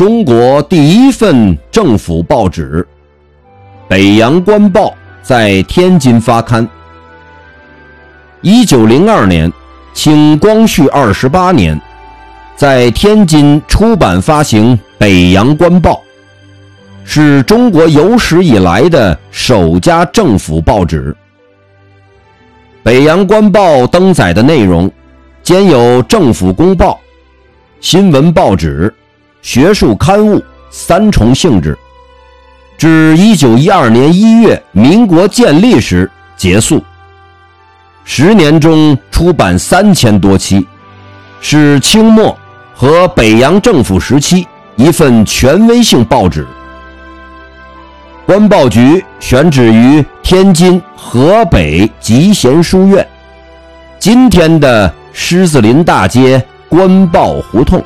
[0.00, 2.82] 中国第一份政府报纸
[3.86, 4.86] 《北洋官报》
[5.20, 6.66] 在天津发刊。
[8.40, 9.52] 一九零二年，
[9.92, 11.78] 清光绪二十八年，
[12.56, 15.92] 在天津出版发行《北洋官报》，
[17.04, 21.12] 是中国有史以来的首家政府报纸。
[22.82, 24.90] 《北洋官报》登载的内容，
[25.42, 26.98] 兼有政府公报、
[27.82, 28.90] 新闻报纸。
[29.42, 31.76] 学术刊物三重性质，
[32.76, 36.82] 至一九一二年一月民国建立时结束。
[38.04, 40.66] 十年中出版三千多期，
[41.40, 42.36] 是清末
[42.74, 46.46] 和北洋政府时期一份权威性报纸。
[48.26, 53.06] 官报局选址于天津河北集贤书院，
[53.98, 57.82] 今天的狮子林大街官报胡同。